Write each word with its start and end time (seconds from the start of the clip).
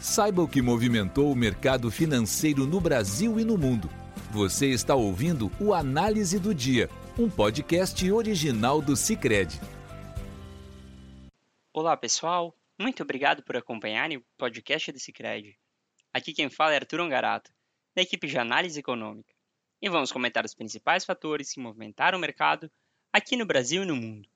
Saiba 0.00 0.40
o 0.40 0.48
que 0.48 0.62
movimentou 0.62 1.30
o 1.30 1.36
mercado 1.36 1.90
financeiro 1.90 2.66
no 2.66 2.80
Brasil 2.80 3.38
e 3.38 3.44
no 3.44 3.58
mundo. 3.58 3.86
Você 4.30 4.68
está 4.68 4.94
ouvindo 4.94 5.52
o 5.60 5.74
Análise 5.74 6.38
do 6.38 6.54
Dia, 6.54 6.88
um 7.18 7.28
podcast 7.28 8.10
original 8.10 8.80
do 8.80 8.96
Cicred. 8.96 9.60
Olá, 11.70 11.98
pessoal. 11.98 12.56
Muito 12.78 13.02
obrigado 13.02 13.42
por 13.42 13.58
acompanharem 13.58 14.16
o 14.16 14.24
podcast 14.38 14.90
do 14.90 14.98
Cicred. 14.98 15.54
Aqui 16.14 16.32
quem 16.32 16.48
fala 16.48 16.72
é 16.72 16.76
Arthur 16.76 17.00
Ongarato, 17.00 17.52
da 17.94 18.00
equipe 18.00 18.26
de 18.26 18.38
análise 18.38 18.80
econômica. 18.80 19.34
E 19.82 19.90
vamos 19.90 20.10
comentar 20.10 20.46
os 20.46 20.54
principais 20.54 21.04
fatores 21.04 21.52
que 21.52 21.60
movimentaram 21.60 22.16
o 22.16 22.20
mercado 22.22 22.70
aqui 23.12 23.36
no 23.36 23.44
Brasil 23.44 23.82
e 23.82 23.86
no 23.86 23.96
mundo. 23.96 24.26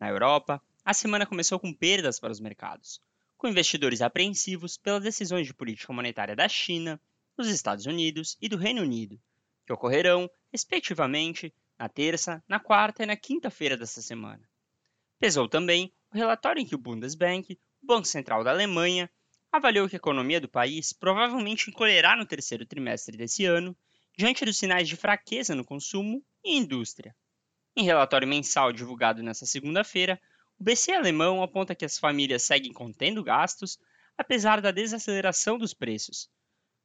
Na 0.00 0.08
Europa, 0.08 0.60
a 0.84 0.92
semana 0.92 1.24
começou 1.24 1.60
com 1.60 1.72
perdas 1.72 2.18
para 2.18 2.32
os 2.32 2.40
mercados, 2.40 3.00
com 3.44 3.48
investidores 3.48 4.00
apreensivos 4.00 4.78
pelas 4.78 5.02
decisões 5.02 5.46
de 5.46 5.52
política 5.52 5.92
monetária 5.92 6.34
da 6.34 6.48
China, 6.48 6.98
dos 7.36 7.46
Estados 7.46 7.84
Unidos 7.84 8.38
e 8.40 8.48
do 8.48 8.56
Reino 8.56 8.80
Unido, 8.80 9.20
que 9.66 9.72
ocorrerão, 9.74 10.30
respectivamente, 10.50 11.52
na 11.78 11.86
terça, 11.86 12.42
na 12.48 12.58
quarta 12.58 13.02
e 13.02 13.06
na 13.06 13.18
quinta-feira 13.18 13.76
desta 13.76 14.00
semana. 14.00 14.40
Pesou 15.20 15.46
também 15.46 15.92
o 16.10 16.16
relatório 16.16 16.62
em 16.62 16.64
que 16.64 16.74
o 16.74 16.78
Bundesbank, 16.78 17.58
o 17.82 17.86
Banco 17.86 18.06
Central 18.06 18.42
da 18.42 18.50
Alemanha, 18.50 19.10
avaliou 19.52 19.90
que 19.90 19.96
a 19.96 19.98
economia 19.98 20.40
do 20.40 20.48
país 20.48 20.94
provavelmente 20.94 21.68
encolherá 21.68 22.16
no 22.16 22.24
terceiro 22.24 22.64
trimestre 22.64 23.14
desse 23.14 23.44
ano, 23.44 23.76
diante 24.16 24.46
dos 24.46 24.56
sinais 24.56 24.88
de 24.88 24.96
fraqueza 24.96 25.54
no 25.54 25.66
consumo 25.66 26.24
e 26.42 26.56
indústria. 26.56 27.14
Em 27.76 27.84
relatório 27.84 28.26
mensal 28.26 28.72
divulgado 28.72 29.22
nesta 29.22 29.44
segunda-feira, 29.44 30.18
o 30.58 30.64
BC 30.64 30.92
alemão 30.92 31.42
aponta 31.42 31.74
que 31.74 31.84
as 31.84 31.98
famílias 31.98 32.42
seguem 32.42 32.72
contendo 32.72 33.24
gastos, 33.24 33.78
apesar 34.16 34.60
da 34.60 34.70
desaceleração 34.70 35.58
dos 35.58 35.74
preços, 35.74 36.30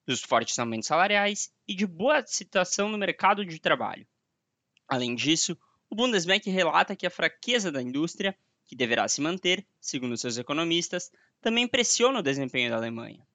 dos 0.06 0.22
fortes 0.22 0.58
aumentos 0.58 0.88
salariais 0.88 1.52
e 1.68 1.76
de 1.76 1.86
boa 1.86 2.26
situação 2.26 2.90
no 2.90 2.98
mercado 2.98 3.46
de 3.46 3.60
trabalho. 3.60 4.08
Além 4.88 5.16
disso, 5.16 5.58
o 5.90 5.96
Bundesbank 5.96 6.50
relata 6.50 6.96
que 6.96 7.06
a 7.06 7.12
fraqueza 7.12 7.72
da 7.72 7.82
indústria, 7.82 8.36
que 8.66 8.76
deverá 8.76 9.08
se 9.08 9.22
manter, 9.22 9.66
segundo 9.80 10.18
seus 10.18 10.38
economistas, 10.38 11.12
também 11.42 11.68
pressiona 11.68 12.20
o 12.20 12.24
desempenho 12.24 12.70
da 12.70 12.78
Alemanha. 12.78 13.26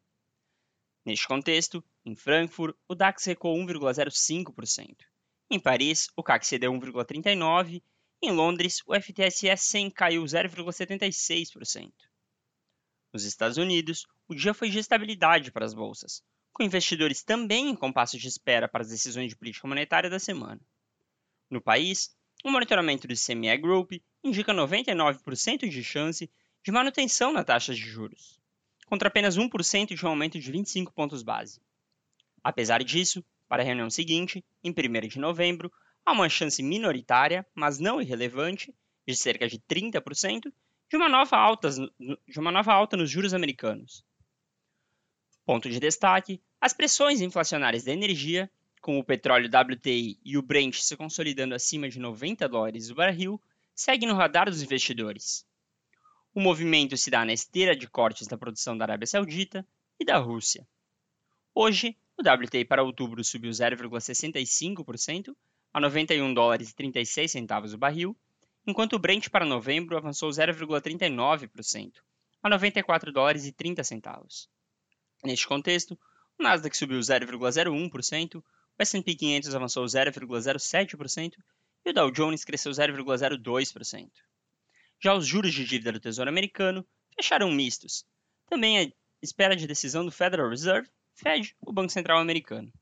Neste 1.04 1.28
contexto, 1.28 1.82
em 2.04 2.16
Frankfurt, 2.16 2.76
o 2.88 2.94
DAX 2.94 3.24
recuou 3.24 3.56
1,05%. 3.58 4.96
Em 5.50 5.60
Paris, 5.60 6.08
o 6.16 6.22
CAC 6.22 6.46
cedeu 6.46 6.72
1,39% 6.72 7.82
em 8.24 8.32
Londres, 8.32 8.82
o 8.86 8.94
FTSE 8.94 9.54
100 9.56 9.90
caiu 9.90 10.22
0,76%. 10.24 11.92
Nos 13.12 13.24
Estados 13.24 13.58
Unidos, 13.58 14.06
o 14.26 14.34
dia 14.34 14.52
foi 14.52 14.70
de 14.70 14.78
estabilidade 14.78 15.52
para 15.52 15.64
as 15.64 15.74
bolsas, 15.74 16.22
com 16.52 16.62
investidores 16.62 17.22
também 17.22 17.68
em 17.68 17.76
compasso 17.76 18.18
de 18.18 18.26
espera 18.26 18.68
para 18.68 18.82
as 18.82 18.88
decisões 18.88 19.28
de 19.28 19.36
política 19.36 19.68
monetária 19.68 20.10
da 20.10 20.18
semana. 20.18 20.60
No 21.50 21.60
país, 21.60 22.16
o 22.42 22.50
monitoramento 22.50 23.06
do 23.06 23.14
CME 23.14 23.56
Group 23.58 23.92
indica 24.22 24.52
99% 24.52 25.68
de 25.68 25.84
chance 25.84 26.30
de 26.62 26.72
manutenção 26.72 27.32
na 27.32 27.44
taxa 27.44 27.74
de 27.74 27.80
juros, 27.80 28.40
contra 28.86 29.08
apenas 29.08 29.36
1% 29.36 29.94
de 29.94 30.06
um 30.06 30.08
aumento 30.08 30.38
de 30.38 30.50
25 30.50 30.92
pontos 30.92 31.22
base. 31.22 31.60
Apesar 32.42 32.82
disso, 32.82 33.24
para 33.48 33.62
a 33.62 33.66
reunião 33.66 33.88
seguinte, 33.90 34.44
em 34.62 34.70
1 34.70 35.08
de 35.08 35.18
novembro, 35.18 35.70
há 36.04 36.12
uma 36.12 36.28
chance 36.28 36.62
minoritária, 36.62 37.46
mas 37.54 37.78
não 37.78 38.00
irrelevante, 38.00 38.74
de 39.06 39.14
cerca 39.14 39.48
de 39.48 39.58
30%, 39.58 40.52
de 40.90 40.96
uma 40.96 41.08
nova 41.08 41.36
alta, 41.36 41.70
de 41.70 42.38
uma 42.38 42.52
nova 42.52 42.72
alta 42.72 42.96
nos 42.96 43.10
juros 43.10 43.34
americanos. 43.34 44.04
Ponto 45.44 45.68
de 45.68 45.80
destaque: 45.80 46.40
as 46.60 46.72
pressões 46.72 47.20
inflacionárias 47.20 47.84
da 47.84 47.92
energia, 47.92 48.50
com 48.80 48.98
o 48.98 49.04
petróleo 49.04 49.48
WTI 49.48 50.18
e 50.24 50.36
o 50.36 50.42
Brent 50.42 50.76
se 50.76 50.96
consolidando 50.96 51.54
acima 51.54 51.88
de 51.88 51.98
90 51.98 52.48
dólares 52.48 52.90
o 52.90 52.94
barril, 52.94 53.40
seguem 53.74 54.08
no 54.08 54.14
radar 54.14 54.50
dos 54.50 54.62
investidores. 54.62 55.46
O 56.34 56.40
movimento 56.40 56.96
se 56.96 57.10
dá 57.10 57.24
na 57.24 57.32
esteira 57.32 57.74
de 57.76 57.88
cortes 57.88 58.26
da 58.26 58.36
produção 58.36 58.76
da 58.76 58.84
Arábia 58.84 59.06
Saudita 59.06 59.66
e 59.98 60.04
da 60.04 60.18
Rússia. 60.18 60.66
Hoje, 61.54 61.96
o 62.18 62.22
WTI 62.22 62.64
para 62.64 62.82
outubro 62.82 63.22
subiu 63.22 63.50
0,65% 63.50 65.34
a 65.74 65.80
91 65.80 66.32
dólares 66.32 66.70
e 66.70 66.74
36 66.76 67.32
centavos 67.32 67.74
o 67.74 67.78
barril, 67.78 68.16
enquanto 68.64 68.92
o 68.92 68.98
Brent 68.98 69.28
para 69.28 69.44
novembro 69.44 69.96
avançou 69.96 70.30
0,39%, 70.30 71.94
a 72.40 72.48
94 72.48 73.12
dólares 73.12 73.44
e 73.44 73.52
30 73.52 73.82
centavos. 73.82 74.48
Neste 75.24 75.48
contexto, 75.48 75.98
o 76.38 76.42
Nasdaq 76.44 76.76
subiu 76.76 77.00
0,01%, 77.00 78.36
o 78.36 78.42
S&P 78.78 79.14
500 79.16 79.52
avançou 79.52 79.84
0,07% 79.84 81.32
e 81.84 81.90
o 81.90 81.92
Dow 81.92 82.10
Jones 82.12 82.44
cresceu 82.44 82.70
0,02%. 82.70 84.10
Já 85.02 85.12
os 85.12 85.26
juros 85.26 85.52
de 85.52 85.64
dívida 85.64 85.90
do 85.90 85.98
Tesouro 85.98 86.30
Americano 86.30 86.86
fecharam 87.16 87.50
mistos, 87.50 88.04
também 88.48 88.78
à 88.78 88.92
espera 89.20 89.56
de 89.56 89.66
decisão 89.66 90.04
do 90.04 90.12
Federal 90.12 90.48
Reserve, 90.48 90.88
Fed, 91.16 91.56
o 91.60 91.72
Banco 91.72 91.90
Central 91.90 92.20
Americano. 92.20 92.72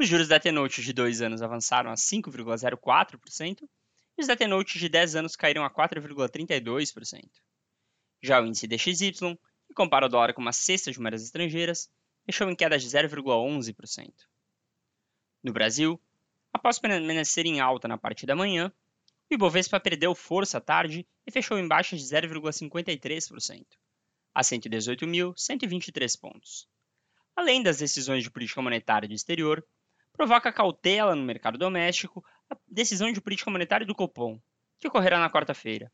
Os 0.00 0.06
juros 0.08 0.28
da 0.28 0.38
T-Note 0.38 0.80
de 0.80 0.92
2 0.92 1.22
anos 1.22 1.42
avançaram 1.42 1.90
a 1.90 1.94
5,04% 1.94 3.68
e 4.16 4.20
os 4.20 4.28
da 4.28 4.36
T-Note 4.36 4.78
de 4.78 4.88
10 4.88 5.16
anos 5.16 5.34
caíram 5.34 5.64
a 5.64 5.70
4,32%. 5.70 7.28
Já 8.22 8.40
o 8.40 8.46
índice 8.46 8.68
DXY, 8.68 9.12
que 9.66 9.74
compara 9.74 10.06
o 10.06 10.08
dólar 10.08 10.32
com 10.34 10.40
uma 10.40 10.52
cesta 10.52 10.92
de 10.92 11.00
moedas 11.00 11.24
estrangeiras, 11.24 11.90
fechou 12.24 12.48
em 12.48 12.54
queda 12.54 12.78
de 12.78 12.86
0,11%. 12.86 14.12
No 15.42 15.52
Brasil, 15.52 16.00
após 16.52 16.78
permanecer 16.78 17.44
em 17.46 17.58
alta 17.58 17.88
na 17.88 17.98
parte 17.98 18.24
da 18.24 18.36
manhã, 18.36 18.72
o 19.28 19.34
Ibovespa 19.34 19.80
perdeu 19.80 20.14
força 20.14 20.58
à 20.58 20.60
tarde 20.60 21.04
e 21.26 21.32
fechou 21.32 21.58
em 21.58 21.66
baixa 21.66 21.96
de 21.96 22.04
0,53%, 22.04 23.66
a 24.32 24.42
118.123 24.42 26.20
pontos. 26.20 26.68
Além 27.34 27.64
das 27.64 27.78
decisões 27.78 28.22
de 28.22 28.30
política 28.30 28.62
monetária 28.62 29.08
do 29.08 29.14
exterior, 29.14 29.64
provoca 30.18 30.52
cautela 30.52 31.14
no 31.14 31.22
mercado 31.22 31.56
doméstico 31.56 32.24
a 32.50 32.56
decisão 32.66 33.12
de 33.12 33.20
política 33.20 33.52
monetária 33.52 33.86
do 33.86 33.94
Copom, 33.94 34.40
que 34.80 34.88
ocorrerá 34.88 35.20
na 35.20 35.30
quarta-feira. 35.30 35.92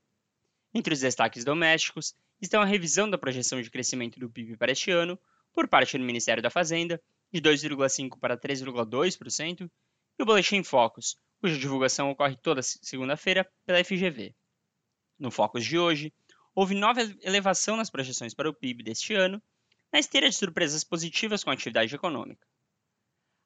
Entre 0.72 0.94
os 0.94 1.00
destaques 1.00 1.44
domésticos 1.44 2.14
estão 2.40 2.62
a 2.62 2.64
revisão 2.64 3.08
da 3.08 3.18
projeção 3.18 3.60
de 3.60 3.70
crescimento 3.70 4.18
do 4.18 4.30
PIB 4.30 4.56
para 4.56 4.72
este 4.72 4.90
ano 4.90 5.20
por 5.52 5.68
parte 5.68 5.98
do 5.98 6.04
Ministério 6.04 6.42
da 6.42 6.48
Fazenda, 6.48 6.98
de 7.30 7.38
2,5% 7.42 8.18
para 8.18 8.34
3,2%, 8.34 9.70
e 10.18 10.22
o 10.22 10.24
Boletim 10.24 10.62
Focus, 10.62 11.18
cuja 11.38 11.58
divulgação 11.58 12.10
ocorre 12.10 12.36
toda 12.36 12.62
segunda-feira 12.62 13.46
pela 13.66 13.84
FGV. 13.84 14.34
No 15.18 15.30
Focus 15.30 15.66
de 15.66 15.78
hoje, 15.78 16.14
houve 16.54 16.74
nova 16.74 17.02
elevação 17.20 17.76
nas 17.76 17.90
projeções 17.90 18.32
para 18.32 18.48
o 18.48 18.54
PIB 18.54 18.84
deste 18.84 19.12
ano, 19.12 19.42
na 19.92 19.98
esteira 19.98 20.30
de 20.30 20.34
surpresas 20.34 20.82
positivas 20.82 21.44
com 21.44 21.50
a 21.50 21.52
atividade 21.52 21.94
econômica. 21.94 22.46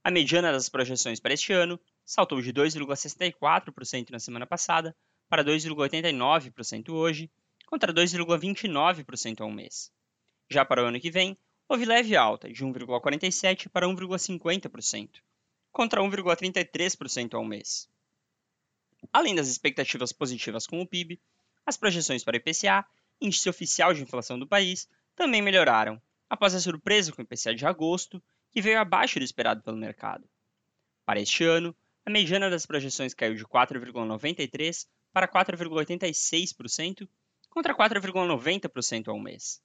A 0.08 0.10
mediana 0.10 0.50
das 0.50 0.70
projeções 0.70 1.20
para 1.20 1.34
este 1.34 1.52
ano 1.52 1.78
saltou 2.02 2.40
de 2.40 2.50
2,64% 2.50 4.08
na 4.08 4.18
semana 4.18 4.46
passada 4.46 4.96
para 5.28 5.44
2,89% 5.44 6.88
hoje, 6.88 7.30
contra 7.66 7.92
2,29% 7.92 9.42
há 9.42 9.44
um 9.44 9.52
mês. 9.52 9.92
Já 10.48 10.64
para 10.64 10.82
o 10.82 10.86
ano 10.86 10.98
que 10.98 11.10
vem, 11.10 11.36
houve 11.68 11.84
leve 11.84 12.16
alta 12.16 12.50
de 12.50 12.64
1,47% 12.64 13.68
para 13.68 13.86
1,50%, 13.86 15.10
contra 15.70 16.00
1,33% 16.00 17.34
há 17.34 17.38
um 17.38 17.44
mês. 17.44 17.86
Além 19.12 19.34
das 19.34 19.48
expectativas 19.48 20.10
positivas 20.10 20.66
com 20.66 20.80
o 20.80 20.86
PIB, 20.86 21.20
as 21.66 21.76
projeções 21.76 22.24
para 22.24 22.38
o 22.38 22.38
IPCA, 22.38 22.82
índice 23.20 23.46
oficial 23.46 23.92
de 23.92 24.00
inflação 24.00 24.38
do 24.38 24.48
país, 24.48 24.88
também 25.14 25.42
melhoraram, 25.42 26.00
após 26.30 26.54
a 26.54 26.60
surpresa 26.60 27.12
com 27.12 27.20
o 27.20 27.24
IPCA 27.26 27.54
de 27.54 27.66
agosto 27.66 28.22
que 28.50 28.60
veio 28.60 28.78
abaixo 28.78 29.18
do 29.18 29.24
esperado 29.24 29.62
pelo 29.62 29.76
mercado. 29.76 30.28
Para 31.04 31.20
este 31.20 31.44
ano, 31.44 31.74
a 32.04 32.10
mediana 32.10 32.48
das 32.50 32.66
projeções 32.66 33.14
caiu 33.14 33.34
de 33.34 33.44
4,93% 33.44 34.86
para 35.12 35.28
4,86%, 35.28 37.08
contra 37.48 37.74
4,90% 37.74 39.08
ao 39.08 39.18
mês. 39.18 39.60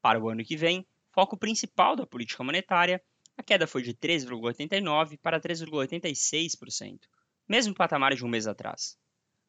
Para 0.00 0.20
o 0.20 0.28
ano 0.28 0.44
que 0.44 0.56
vem, 0.56 0.86
foco 1.12 1.36
principal 1.36 1.96
da 1.96 2.06
política 2.06 2.42
monetária, 2.42 3.02
a 3.36 3.42
queda 3.42 3.66
foi 3.66 3.82
de 3.82 3.94
3,89% 3.94 5.18
para 5.18 5.40
3,86%, 5.40 7.00
mesmo 7.48 7.74
patamar 7.74 8.14
de 8.14 8.24
um 8.24 8.28
mês 8.28 8.46
atrás. 8.46 8.98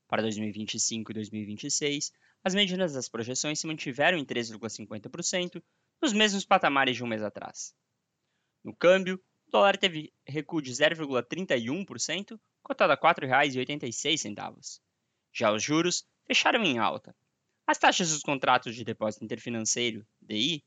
Para 0.07 0.21
2025 0.21 1.11
e 1.11 1.13
2026, 1.15 2.11
as 2.43 2.53
medianas 2.53 2.93
das 2.93 3.09
projeções 3.09 3.59
se 3.59 3.67
mantiveram 3.67 4.17
em 4.17 4.25
3,50%, 4.25 5.61
nos 6.01 6.13
mesmos 6.13 6.45
patamares 6.45 6.95
de 6.95 7.03
um 7.03 7.07
mês 7.07 7.23
atrás. 7.23 7.73
No 8.63 8.73
câmbio, 8.73 9.21
o 9.47 9.51
dólar 9.51 9.77
teve 9.77 10.13
recuo 10.25 10.61
de 10.61 10.71
0,31%, 10.71 12.39
cotado 12.61 12.93
a 12.93 12.95
R$ 12.95 13.01
4,86. 13.01 14.79
Já 15.33 15.51
os 15.51 15.61
juros 15.61 16.07
fecharam 16.25 16.63
em 16.63 16.77
alta. 16.77 17.15
As 17.67 17.77
taxas 17.77 18.11
dos 18.11 18.21
contratos 18.21 18.75
de 18.75 18.83
depósito 18.83 19.25
interfinanceiro, 19.25 20.05
DI, 20.21 20.63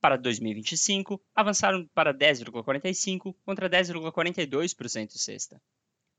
Para 0.00 0.16
2025, 0.16 1.22
avançaram 1.34 1.86
para 1.94 2.12
10,45% 2.12 3.34
contra 3.44 3.70
10,42% 3.70 5.10
sexta. 5.12 5.62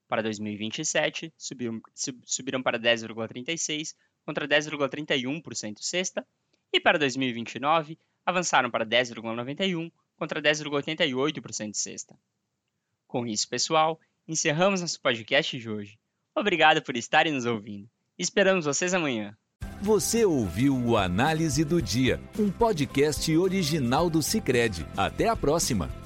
Para 0.07 0.23
2027, 0.23 1.33
subiram, 1.37 1.81
subiram 2.25 2.63
para 2.63 2.79
10,36% 2.79 3.95
contra 4.25 4.47
10,31% 4.47 5.79
sexta. 5.79 6.25
E 6.71 6.79
para 6.79 6.97
2029, 6.97 7.99
avançaram 8.25 8.71
para 8.71 8.85
10,91% 8.85 9.91
contra 10.17 10.41
10,88% 10.41 11.73
sexta. 11.73 12.15
Com 13.07 13.27
isso, 13.27 13.47
pessoal, 13.47 13.99
encerramos 14.27 14.81
nosso 14.81 14.99
podcast 15.01 15.57
de 15.57 15.69
hoje. 15.69 15.99
Obrigado 16.35 16.81
por 16.81 16.97
estarem 16.97 17.33
nos 17.33 17.45
ouvindo. 17.45 17.87
Esperamos 18.17 18.65
vocês 18.65 18.93
amanhã. 18.93 19.37
Você 19.81 20.25
ouviu 20.25 20.75
o 20.75 20.97
Análise 20.97 21.63
do 21.63 21.81
Dia, 21.81 22.19
um 22.39 22.49
podcast 22.49 23.35
original 23.35 24.09
do 24.09 24.21
Cicred. 24.21 24.85
Até 24.95 25.27
a 25.27 25.35
próxima! 25.35 26.02